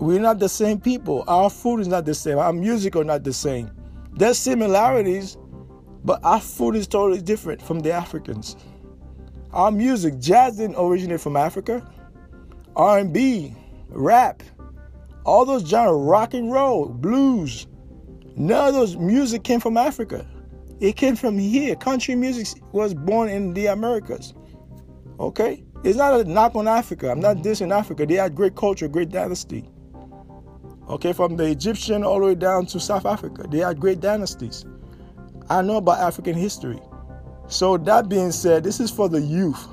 We're 0.00 0.20
not 0.20 0.38
the 0.38 0.48
same 0.48 0.80
people. 0.80 1.24
Our 1.28 1.48
food 1.48 1.80
is 1.80 1.88
not 1.88 2.04
the 2.04 2.14
same. 2.14 2.38
Our 2.38 2.52
music 2.52 2.96
are 2.96 3.04
not 3.04 3.24
the 3.24 3.32
same. 3.32 3.70
There's 4.14 4.38
similarities, 4.38 5.36
but 6.04 6.20
our 6.24 6.40
food 6.40 6.76
is 6.76 6.86
totally 6.86 7.20
different 7.20 7.62
from 7.62 7.80
the 7.80 7.92
Africans. 7.92 8.56
Our 9.52 9.70
music, 9.70 10.18
jazz 10.18 10.56
didn't 10.56 10.76
originate 10.76 11.20
from 11.20 11.36
Africa. 11.36 11.86
R&B, 12.76 13.54
rap, 13.88 14.42
all 15.24 15.44
those 15.44 15.68
genres, 15.68 16.00
rock 16.00 16.34
and 16.34 16.52
roll, 16.52 16.86
blues, 16.86 17.66
none 18.36 18.68
of 18.68 18.74
those 18.74 18.96
music 18.96 19.44
came 19.44 19.60
from 19.60 19.76
Africa. 19.76 20.26
It 20.80 20.96
came 20.96 21.14
from 21.14 21.38
here. 21.38 21.76
Country 21.76 22.14
music 22.14 22.60
was 22.72 22.92
born 22.92 23.28
in 23.28 23.54
the 23.54 23.66
Americas. 23.66 24.34
Okay? 25.20 25.62
It's 25.84 25.96
not 25.96 26.20
a 26.20 26.24
knock 26.24 26.54
on 26.54 26.66
Africa. 26.66 27.10
I'm 27.10 27.20
not 27.20 27.38
dissing 27.38 27.72
Africa. 27.72 28.06
They 28.06 28.14
had 28.14 28.34
great 28.34 28.56
culture, 28.56 28.88
great 28.88 29.10
dynasty. 29.10 29.68
Okay, 30.88 31.12
from 31.12 31.36
the 31.36 31.44
Egyptian 31.44 32.02
all 32.04 32.18
the 32.18 32.26
way 32.26 32.34
down 32.34 32.66
to 32.66 32.80
South 32.80 33.06
Africa, 33.06 33.46
they 33.48 33.58
had 33.58 33.80
great 33.80 34.00
dynasties. 34.00 34.64
I 35.48 35.62
know 35.62 35.76
about 35.76 36.00
African 36.00 36.34
history. 36.34 36.80
So, 37.48 37.76
that 37.78 38.08
being 38.08 38.32
said, 38.32 38.64
this 38.64 38.80
is 38.80 38.90
for 38.90 39.08
the 39.08 39.20
youth. 39.20 39.68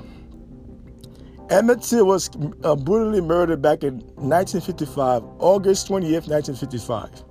Emmett 1.50 1.82
Till 1.82 2.06
was 2.06 2.30
uh, 2.62 2.76
brutally 2.76 3.20
murdered 3.20 3.60
back 3.60 3.82
in 3.82 3.94
1955, 4.14 5.24
August 5.40 5.88
28, 5.88 6.28
1955. 6.28 7.24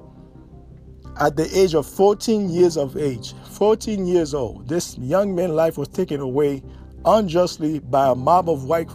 At 1.22 1.38
the 1.38 1.50
age 1.58 1.74
of 1.74 1.86
14 1.86 2.50
years 2.50 2.76
of 2.76 2.98
age, 2.98 3.34
14 3.52 4.06
years 4.06 4.34
old, 4.34 4.68
this 4.68 4.98
young 4.98 5.34
man's 5.34 5.54
life 5.54 5.78
was 5.78 5.88
taken 5.88 6.20
away 6.20 6.62
unjustly 7.06 7.80
by 7.80 8.10
a 8.10 8.16
mob 8.16 8.50
of 8.50 8.66
white 8.66 8.90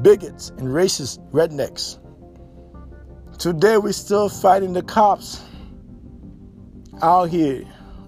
bigots 0.00 0.48
and 0.56 0.68
racist 0.68 1.18
rednecks. 1.32 1.98
Today 3.38 3.76
we're 3.76 3.92
still 3.92 4.30
fighting 4.30 4.72
the 4.72 4.82
cops 4.82 5.42
out 7.02 7.28
here. 7.28 7.62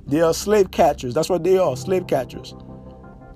They 0.06 0.22
are 0.22 0.32
slave 0.32 0.70
catchers. 0.70 1.12
That's 1.12 1.28
what 1.28 1.44
they 1.44 1.58
are, 1.58 1.76
slave 1.76 2.06
catchers. 2.06 2.54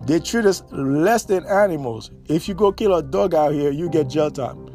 They 0.07 0.21
treat 0.21 0.47
us 0.47 0.63
less 0.71 1.25
than 1.25 1.45
animals. 1.47 2.11
If 2.27 2.49
you 2.49 2.55
go 2.55 2.73
kill 2.73 2.95
a 2.95 3.03
dog 3.03 3.35
out 3.35 3.53
here, 3.53 3.71
you 3.71 3.91
get 3.91 4.09
jail 4.09 4.31
time. 4.31 4.69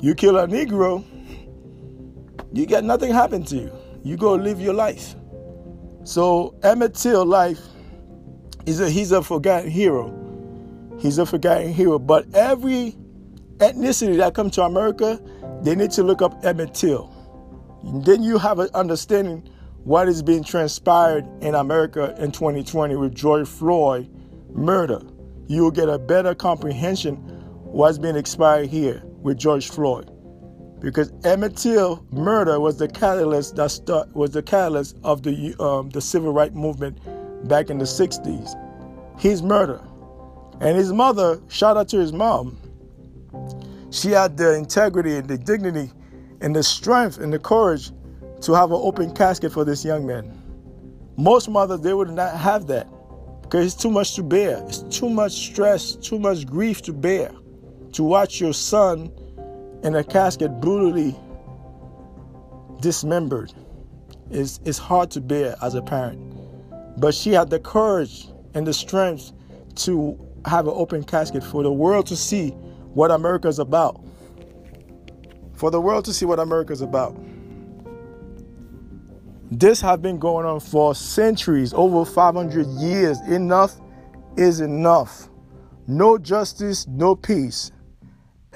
You 0.00 0.14
kill 0.14 0.38
a 0.38 0.46
Negro, 0.46 1.04
you 2.52 2.66
get 2.66 2.84
nothing 2.84 3.12
happen 3.12 3.44
to 3.44 3.56
you. 3.56 3.72
You 4.02 4.16
go 4.16 4.34
live 4.34 4.60
your 4.60 4.74
life. 4.74 5.14
So 6.04 6.54
Emmett 6.62 6.94
Till 6.94 7.24
life 7.24 7.60
is 8.66 8.80
a 8.80 8.88
he's 8.90 9.12
a 9.12 9.22
forgotten 9.22 9.70
hero. 9.70 10.16
He's 10.98 11.18
a 11.18 11.26
forgotten 11.26 11.72
hero. 11.72 11.98
But 11.98 12.34
every 12.34 12.96
ethnicity 13.58 14.16
that 14.16 14.34
come 14.34 14.50
to 14.50 14.62
America, 14.62 15.20
they 15.62 15.74
need 15.74 15.90
to 15.92 16.02
look 16.02 16.22
up 16.22 16.44
Emmett 16.44 16.74
Till. 16.74 17.14
And 17.84 18.04
then 18.04 18.22
you 18.22 18.38
have 18.38 18.58
an 18.58 18.68
understanding 18.74 19.48
what 19.84 20.08
is 20.08 20.22
being 20.22 20.44
transpired 20.44 21.26
in 21.42 21.54
America 21.54 22.14
in 22.18 22.32
2020 22.32 22.96
with 22.96 23.14
George 23.14 23.48
Floyd 23.48 24.08
murder, 24.54 25.00
you 25.46 25.62
will 25.62 25.70
get 25.70 25.88
a 25.88 25.98
better 25.98 26.34
comprehension 26.34 27.16
what's 27.64 27.98
being 27.98 28.16
expired 28.16 28.68
here 28.68 29.02
with 29.22 29.38
George 29.38 29.68
Floyd. 29.68 30.10
Because 30.80 31.12
Emmett 31.24 31.56
Till 31.56 32.04
murder 32.10 32.58
was 32.58 32.78
the 32.78 32.88
catalyst 32.88 33.56
that 33.56 33.70
start, 33.70 34.14
was 34.14 34.30
the 34.30 34.42
catalyst 34.42 34.96
of 35.04 35.22
the 35.22 35.54
um, 35.60 35.90
the 35.90 36.00
civil 36.00 36.32
rights 36.32 36.54
movement 36.54 36.98
back 37.48 37.68
in 37.68 37.78
the 37.78 37.84
60s. 37.84 39.20
His 39.20 39.42
murder. 39.42 39.80
And 40.60 40.76
his 40.76 40.92
mother, 40.92 41.40
shout 41.48 41.76
out 41.76 41.88
to 41.88 41.98
his 41.98 42.12
mom, 42.12 42.58
she 43.90 44.10
had 44.10 44.36
the 44.36 44.54
integrity 44.54 45.16
and 45.16 45.28
the 45.28 45.38
dignity 45.38 45.90
and 46.40 46.54
the 46.54 46.62
strength 46.62 47.18
and 47.18 47.32
the 47.32 47.38
courage 47.38 47.90
to 48.42 48.52
have 48.54 48.70
an 48.70 48.80
open 48.80 49.14
casket 49.14 49.52
for 49.52 49.64
this 49.64 49.84
young 49.84 50.06
man. 50.06 50.36
Most 51.16 51.48
mothers, 51.48 51.80
they 51.80 51.92
would 51.92 52.10
not 52.10 52.36
have 52.36 52.66
that. 52.68 52.88
Because 53.50 53.66
it's 53.66 53.82
too 53.82 53.90
much 53.90 54.14
to 54.14 54.22
bear. 54.22 54.62
It's 54.68 54.82
too 54.96 55.10
much 55.10 55.32
stress, 55.32 55.96
too 55.96 56.20
much 56.20 56.46
grief 56.46 56.82
to 56.82 56.92
bear. 56.92 57.32
To 57.94 58.04
watch 58.04 58.40
your 58.40 58.52
son 58.52 59.10
in 59.82 59.96
a 59.96 60.04
casket 60.04 60.60
brutally 60.60 61.16
dismembered 62.80 63.52
is, 64.30 64.60
is 64.64 64.78
hard 64.78 65.10
to 65.10 65.20
bear 65.20 65.56
as 65.62 65.74
a 65.74 65.82
parent. 65.82 66.20
But 67.00 67.12
she 67.12 67.30
had 67.30 67.50
the 67.50 67.58
courage 67.58 68.28
and 68.54 68.64
the 68.64 68.72
strength 68.72 69.32
to 69.76 70.16
have 70.44 70.68
an 70.68 70.74
open 70.76 71.02
casket 71.02 71.42
for 71.42 71.64
the 71.64 71.72
world 71.72 72.06
to 72.06 72.16
see 72.16 72.50
what 72.94 73.10
America 73.10 73.48
is 73.48 73.58
about. 73.58 74.00
For 75.54 75.72
the 75.72 75.80
world 75.80 76.04
to 76.04 76.12
see 76.12 76.24
what 76.24 76.38
America 76.38 76.72
is 76.72 76.82
about. 76.82 77.20
This 79.50 79.80
has 79.80 79.98
been 79.98 80.18
going 80.18 80.46
on 80.46 80.60
for 80.60 80.94
centuries, 80.94 81.74
over 81.74 82.04
500 82.04 82.66
years. 82.80 83.20
Enough 83.22 83.80
is 84.36 84.60
enough. 84.60 85.28
No 85.88 86.18
justice, 86.18 86.86
no 86.86 87.16
peace. 87.16 87.72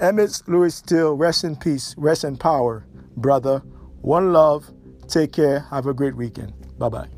Emmett 0.00 0.40
Louis 0.46 0.80
Till, 0.82 1.14
rest 1.16 1.44
in 1.44 1.56
peace, 1.56 1.94
rest 1.98 2.24
in 2.24 2.36
power, 2.36 2.86
brother. 3.16 3.58
One 4.02 4.32
love. 4.32 4.70
Take 5.08 5.32
care. 5.32 5.60
Have 5.70 5.86
a 5.86 5.94
great 5.94 6.16
weekend. 6.16 6.52
Bye 6.78 6.88
bye. 6.88 7.13